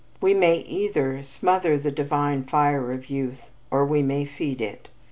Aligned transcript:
We 0.19 0.33
may 0.33 0.55
either 0.61 1.21
smother 1.21 1.77
the 1.77 1.91
divine 1.91 2.45
fire 2.45 2.91
of 2.91 3.11
youth 3.11 3.45
or 3.69 3.85
we 3.85 4.01
may 4.01 4.25
feed 4.25 4.59
it. 4.59 4.89